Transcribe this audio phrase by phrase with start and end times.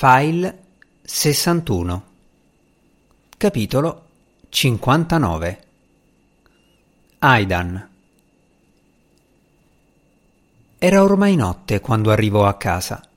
[0.00, 0.58] File
[1.02, 2.02] 61
[3.36, 4.04] Capitolo
[4.48, 5.58] 59
[7.18, 7.88] Aidan
[10.78, 13.08] Era ormai notte quando arrivò a casa.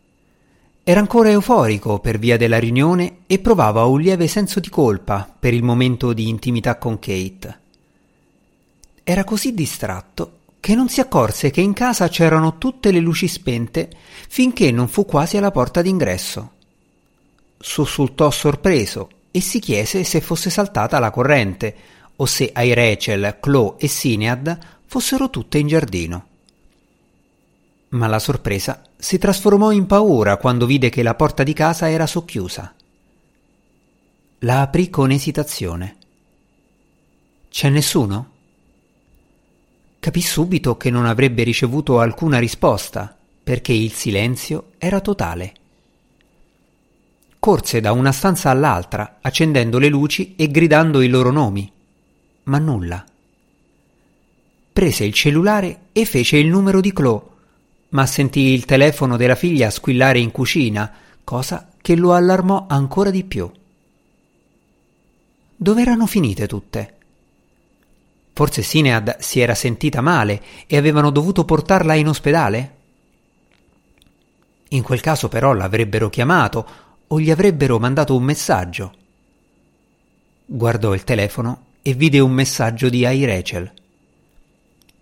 [0.82, 5.54] Era ancora euforico per via della riunione e provava un lieve senso di colpa per
[5.54, 7.60] il momento di intimità con Kate.
[9.04, 13.88] Era così distratto che non si accorse che in casa c'erano tutte le luci spente
[14.28, 16.54] finché non fu quasi alla porta d'ingresso.
[17.62, 21.76] Sussultò sorpreso e si chiese se fosse saltata la corrente
[22.16, 26.28] o se ai Rachel, Chloe e Sinead fossero tutte in giardino.
[27.90, 32.08] Ma la sorpresa si trasformò in paura quando vide che la porta di casa era
[32.08, 32.74] socchiusa.
[34.40, 35.98] La aprì con esitazione.
[37.50, 38.30] C'è nessuno?
[40.00, 45.54] Capì subito che non avrebbe ricevuto alcuna risposta, perché il silenzio era totale.
[47.42, 51.70] Corse da una stanza all'altra, accendendo le luci e gridando i loro nomi,
[52.44, 53.04] ma nulla.
[54.72, 57.30] Prese il cellulare e fece il numero di Chloe
[57.92, 60.92] ma sentì il telefono della figlia squillare in cucina,
[61.24, 63.50] cosa che lo allarmò ancora di più.
[65.56, 66.96] Dove erano finite tutte?
[68.34, 72.76] Forse Sinead si era sentita male e avevano dovuto portarla in ospedale?
[74.70, 76.66] In quel caso però l'avrebbero chiamato
[77.12, 78.94] o gli avrebbero mandato un messaggio.
[80.46, 83.72] Guardò il telefono e vide un messaggio di Ai Rachel.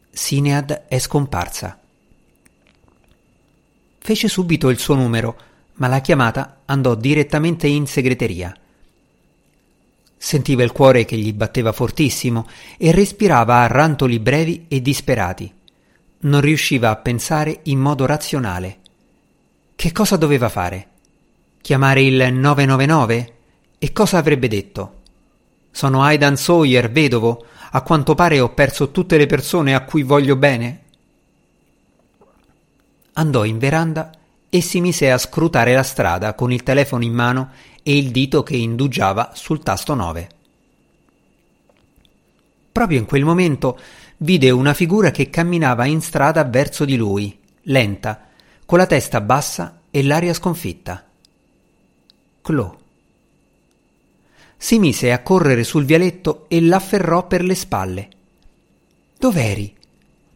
[0.10, 1.80] Sinead è scomparsa.
[4.00, 5.38] Fece subito il suo numero,
[5.76, 8.56] ma la chiamata andò direttamente in segreteria.
[10.18, 15.54] Sentiva il cuore che gli batteva fortissimo e respirava a rantoli brevi e disperati.
[16.22, 18.80] Non riusciva a pensare in modo razionale.
[19.76, 20.89] Che cosa doveva fare?
[21.62, 23.34] Chiamare il 999?
[23.80, 24.98] E cosa avrebbe detto?
[25.72, 27.46] Sono Aidan Sawyer, vedovo.
[27.72, 30.88] A quanto pare ho perso tutte le persone a cui voglio bene
[33.20, 34.12] andò in veranda
[34.50, 37.52] e si mise a scrutare la strada con il telefono in mano
[37.84, 40.30] e il dito che indugiava sul tasto 9.
[42.72, 43.78] Proprio in quel momento
[44.18, 48.28] vide una figura che camminava in strada verso di lui, lenta,
[48.66, 51.04] con la testa bassa e l'aria sconfitta.
[52.42, 52.78] Chloe.
[54.58, 58.10] Si mise a correre sul vialetto e l'afferrò per le spalle.
[59.18, 59.76] Dov'eri?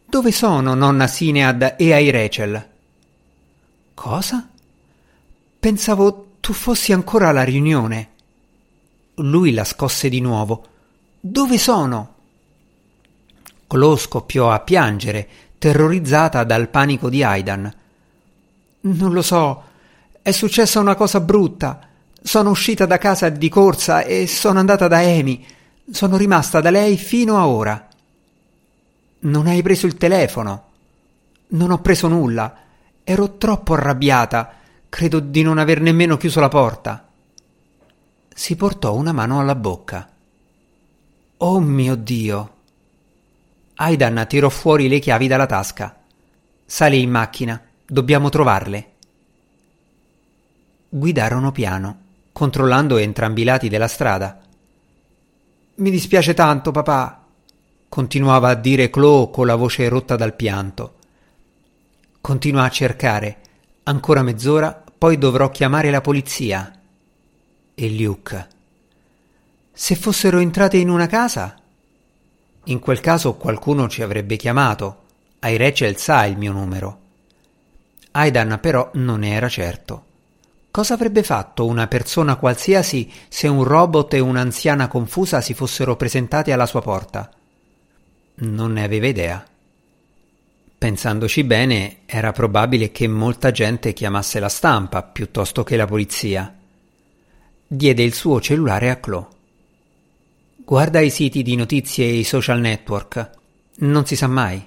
[0.04, 2.68] Dove sono nonna Sinead e ai Rachel?
[3.94, 4.48] Cosa?
[5.58, 8.10] Pensavo tu fossi ancora alla riunione.
[9.16, 10.66] Lui la scosse di nuovo.
[11.20, 12.14] Dove sono?
[13.66, 15.28] Chloe scoppiò a piangere,
[15.58, 17.74] terrorizzata dal panico di Aidan.
[18.80, 19.62] Non lo so.
[20.20, 21.88] È successa una cosa brutta.
[22.26, 25.44] Sono uscita da casa di corsa e sono andata da Amy.
[25.90, 27.86] Sono rimasta da lei fino a ora.
[29.20, 30.70] Non hai preso il telefono.
[31.48, 32.56] Non ho preso nulla.
[33.04, 34.54] Ero troppo arrabbiata.
[34.88, 37.06] Credo di non aver nemmeno chiuso la porta.
[38.34, 40.08] Si portò una mano alla bocca.
[41.36, 42.54] Oh mio Dio!
[43.74, 45.94] Aidan tirò fuori le chiavi dalla tasca.
[46.64, 47.60] Sali in macchina.
[47.84, 48.92] Dobbiamo trovarle.
[50.88, 52.03] Guidarono piano,
[52.34, 54.40] controllando entrambi i lati della strada.
[55.76, 57.26] Mi dispiace tanto, papà,
[57.88, 60.94] continuava a dire Chloe con la voce rotta dal pianto.
[62.20, 63.36] Continua a cercare.
[63.84, 66.76] Ancora mezz'ora, poi dovrò chiamare la polizia.
[67.72, 68.48] E Luke.
[69.72, 71.54] Se fossero entrate in una casa?
[72.64, 75.02] In quel caso qualcuno ci avrebbe chiamato.
[75.38, 76.98] Ai Rachel sa il mio numero.
[78.10, 80.06] Aidan però non ne era certo.
[80.74, 86.50] Cosa avrebbe fatto una persona qualsiasi se un robot e un'anziana confusa si fossero presentati
[86.50, 87.30] alla sua porta?
[88.38, 89.46] Non ne aveva idea.
[90.76, 96.52] Pensandoci bene, era probabile che molta gente chiamasse la stampa piuttosto che la polizia.
[97.68, 99.26] Diede il suo cellulare a Chloe.
[100.56, 103.30] Guarda i siti di notizie e i social network.
[103.76, 104.60] Non si sa mai.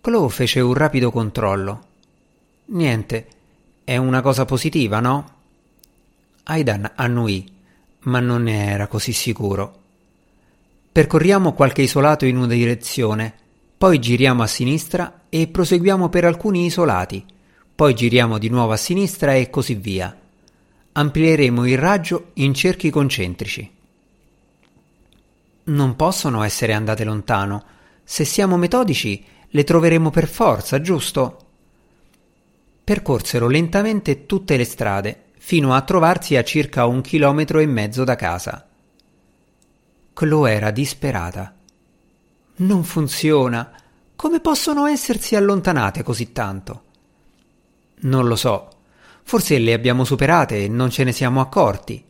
[0.00, 1.84] Chloe fece un rapido controllo.
[2.64, 3.28] Niente,
[3.86, 5.30] è una cosa positiva, no?
[6.42, 7.50] Aidan annuì,
[8.00, 9.80] ma non ne era così sicuro.
[10.92, 13.44] Percorriamo qualche isolato in una direzione
[13.78, 17.22] poi giriamo a sinistra e proseguiamo per alcuni isolati,
[17.74, 20.18] poi giriamo di nuovo a sinistra e così via.
[20.92, 23.70] Amplieremo il raggio in cerchi concentrici.
[25.64, 27.64] Non possono essere andate lontano.
[28.02, 31.45] Se siamo metodici, le troveremo per forza, giusto?
[32.86, 38.14] Percorsero lentamente tutte le strade fino a trovarsi a circa un chilometro e mezzo da
[38.14, 38.64] casa.
[40.12, 41.52] Chloe era disperata.
[42.58, 43.72] Non funziona.
[44.14, 46.82] Come possono essersi allontanate così tanto?
[48.02, 48.68] Non lo so.
[49.24, 52.04] Forse le abbiamo superate e non ce ne siamo accorti.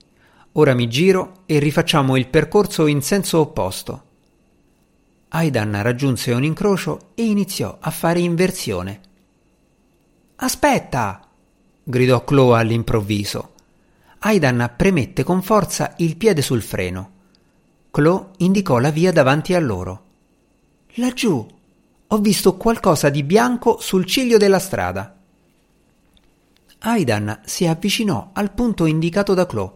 [0.52, 4.02] Ora mi giro e rifacciamo il percorso in senso opposto.
[5.28, 9.00] Aidan raggiunse un incrocio e iniziò a fare inversione.
[10.38, 11.26] Aspetta!
[11.82, 13.52] gridò Chloe all'improvviso.
[14.18, 17.10] Aidan premette con forza il piede sul freno.
[17.90, 20.04] Chloe indicò la via davanti a loro.
[20.96, 21.46] Laggiù
[22.08, 25.16] ho visto qualcosa di bianco sul ciglio della strada.
[26.80, 29.72] Aidan si avvicinò al punto indicato da Chloe.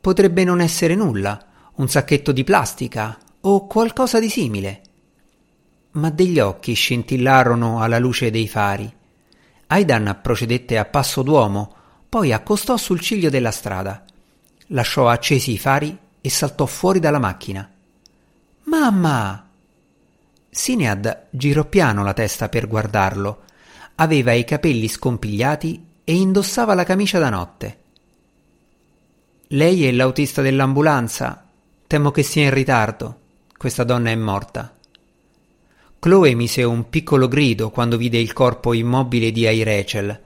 [0.00, 1.44] Potrebbe non essere nulla,
[1.76, 4.82] un sacchetto di plastica o qualcosa di simile.
[5.92, 9.00] Ma degli occhi scintillarono alla luce dei fari
[9.72, 11.74] Aidan procedette a passo d'uomo,
[12.06, 14.04] poi accostò sul ciglio della strada.
[14.66, 17.66] Lasciò accesi i fari e saltò fuori dalla macchina.
[18.64, 19.48] Mamma!
[20.50, 23.44] Sinead girò piano la testa per guardarlo.
[23.94, 27.78] Aveva i capelli scompigliati e indossava la camicia da notte.
[29.48, 31.46] Lei è l'autista dell'ambulanza.
[31.86, 33.20] Temo che sia in ritardo.
[33.56, 34.74] Questa donna è morta.
[36.02, 40.20] Chloe mise un piccolo grido quando vide il corpo immobile di Rachel.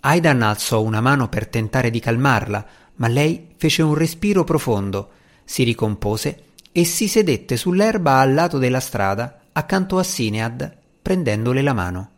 [0.00, 2.66] Aidan alzò una mano per tentare di calmarla,
[2.96, 5.10] ma lei fece un respiro profondo,
[5.44, 11.74] si ricompose e si sedette sull'erba al lato della strada, accanto a Sinead, prendendole la
[11.74, 12.10] mano.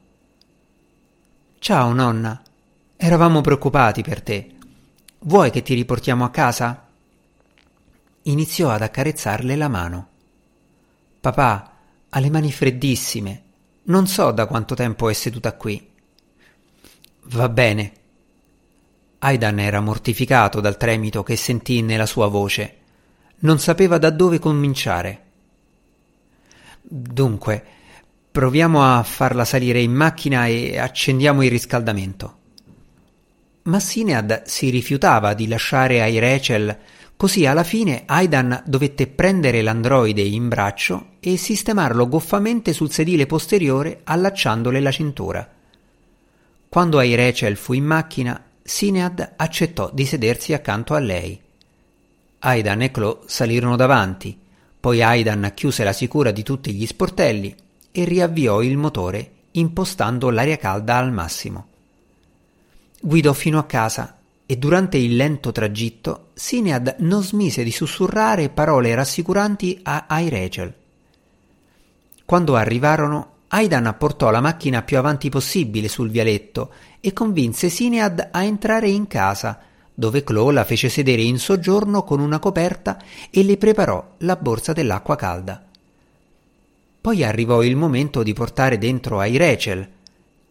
[1.59, 2.43] Ciao nonna,
[2.97, 4.55] eravamo preoccupati per te.
[5.19, 6.87] Vuoi che ti riportiamo a casa?
[8.23, 10.09] Iniziò ad accarezzarle la mano.
[11.21, 11.72] Papà,
[12.15, 13.43] ha le mani freddissime.
[13.85, 15.91] Non so da quanto tempo è seduta qui.
[17.25, 17.93] Va bene.
[19.19, 22.77] Aidan era mortificato dal tremito che sentì nella sua voce.
[23.41, 25.25] Non sapeva da dove cominciare.
[26.83, 27.65] Dunque,
[28.31, 32.41] proviamo a farla salire in macchina e accendiamo il riscaldamento.
[33.65, 36.77] Ma Sinead si rifiutava di lasciare ai Rachel
[37.23, 44.01] Così alla fine Aidan dovette prendere l'androide in braccio e sistemarlo goffamente sul sedile posteriore
[44.03, 45.49] allacciandole la cintura.
[46.69, 51.41] Quando ai Rachel fu in macchina, Sinead accettò di sedersi accanto a lei.
[52.41, 54.37] Aidan e Chloe salirono davanti,
[54.81, 57.55] poi Aidan chiuse la sicura di tutti gli sportelli
[57.93, 61.69] e riavviò il motore impostando l'aria calda al massimo.
[63.05, 68.95] Guidò fino a casa e durante il lento tragitto Sinead non smise di sussurrare parole
[68.95, 70.73] rassicuranti a Rachel.
[72.25, 76.71] Quando arrivarono, Aidan portò la macchina più avanti possibile sul vialetto
[77.01, 79.59] e convinse Sinead a entrare in casa,
[79.93, 84.73] dove Chloe la fece sedere in soggiorno con una coperta e le preparò la borsa
[84.73, 85.61] dell'acqua calda.
[87.01, 89.89] Poi arrivò il momento di portare dentro Rachel,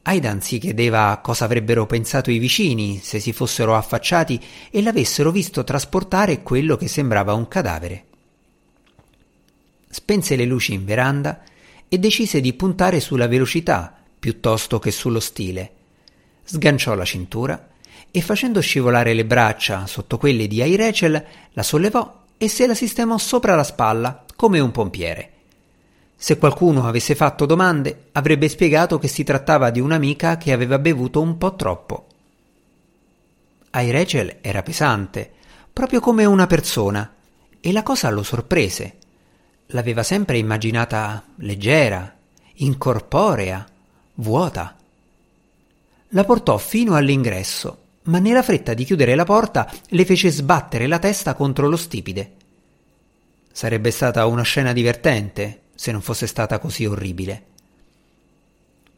[0.04, 5.64] Aidan si chiedeva cosa avrebbero pensato i vicini se si fossero affacciati e l'avessero visto
[5.64, 8.06] trasportare quello che sembrava un cadavere.
[9.90, 11.42] Spense le luci in veranda
[11.88, 15.72] e decise di puntare sulla velocità piuttosto che sullo stile.
[16.44, 17.70] Sganciò la cintura
[18.10, 23.20] e facendo scivolare le braccia sotto quelle di Rachel la sollevò e se la sistemò
[23.20, 25.41] sopra la spalla come un pompiere.
[26.24, 31.20] Se qualcuno avesse fatto domande, avrebbe spiegato che si trattava di un'amica che aveva bevuto
[31.20, 32.06] un po' troppo.
[33.72, 35.32] Ai Rachel era pesante,
[35.74, 37.12] proprio come una persona,
[37.60, 38.98] e la cosa lo sorprese.
[39.70, 42.16] L'aveva sempre immaginata leggera,
[42.58, 43.68] incorporea,
[44.14, 44.76] vuota.
[46.10, 51.00] La portò fino all'ingresso, ma nella fretta di chiudere la porta le fece sbattere la
[51.00, 52.32] testa contro lo stipide.
[53.52, 57.46] Sarebbe stata una scena divertente, se non fosse stata così orribile.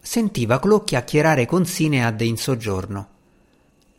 [0.02, 3.08] Sentiva Chloe chiacchierare con Sinead in soggiorno.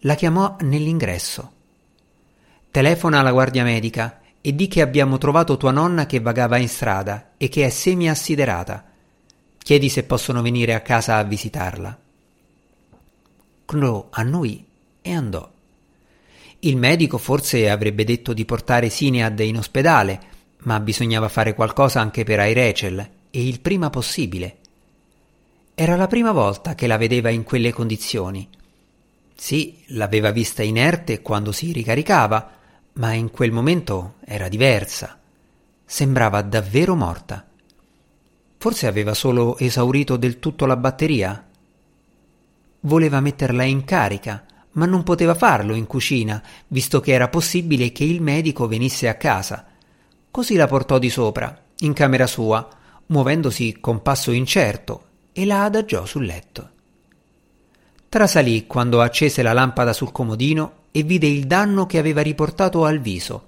[0.01, 1.53] La chiamò nell'ingresso.
[2.71, 7.31] Telefona alla guardia medica e di che abbiamo trovato tua nonna che vagava in strada
[7.39, 8.85] e che è semi-assiderata.
[9.57, 11.99] Chiedi se possono venire a casa a visitarla.
[13.65, 14.63] Chloe annui
[15.01, 15.51] e andò.
[16.59, 20.33] Il medico forse avrebbe detto di portare Sinead in ospedale,
[20.65, 24.59] ma bisognava fare qualcosa anche per Rachel e il prima possibile.
[25.75, 28.49] Era la prima volta che la vedeva in quelle condizioni.
[29.35, 32.51] Sì, l'aveva vista inerte quando si ricaricava,
[32.95, 35.19] ma in quel momento era diversa.
[35.85, 37.45] Sembrava davvero morta.
[38.57, 41.45] Forse aveva solo esaurito del tutto la batteria.
[42.81, 48.05] Voleva metterla in carica, ma non poteva farlo in cucina, visto che era possibile che
[48.05, 49.67] il medico venisse a casa.
[50.35, 52.69] Così la portò di sopra, in camera sua,
[53.07, 56.71] muovendosi con passo incerto, e la adagiò sul letto.
[58.09, 62.99] Trasalì quando accese la lampada sul comodino e vide il danno che aveva riportato al
[62.99, 63.45] viso.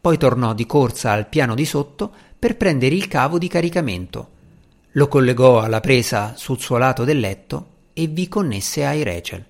[0.00, 4.30] Poi tornò di corsa al piano di sotto per prendere il cavo di caricamento.
[4.92, 9.44] Lo collegò alla presa sul suo lato del letto e vi connesse ai Rachel.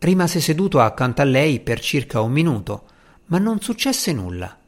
[0.00, 2.82] Rimase seduto accanto a lei per circa un minuto,
[3.26, 4.58] ma non successe nulla.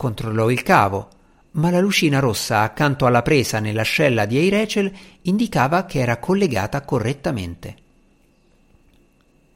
[0.00, 1.10] Controllò il cavo,
[1.50, 4.90] ma la lucina rossa accanto alla presa nell'ascella di Eirechel
[5.24, 7.76] indicava che era collegata correttamente.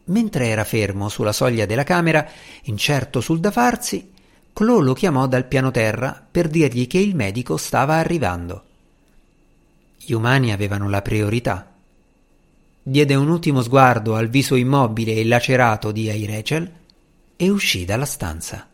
[0.05, 2.29] Mentre era fermo sulla soglia della camera,
[2.65, 4.13] incerto sul da farsi,
[4.53, 8.65] Clo lo chiamò dal piano terra per dirgli che il medico stava arrivando.
[9.97, 11.73] Gli umani avevano la priorità.
[12.83, 16.73] Diede un ultimo sguardo al viso immobile e lacerato di Eirechel
[17.35, 18.69] e uscì dalla stanza.